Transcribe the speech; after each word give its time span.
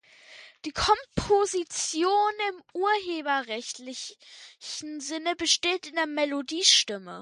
Die 0.65 0.71
Komposition 0.71 2.09
im 2.49 2.63
urheberrechtlichen 2.73 4.99
Sinne 4.99 5.35
besteht 5.35 5.85
in 5.85 5.93
der 5.93 6.07
Melodiestimme. 6.07 7.19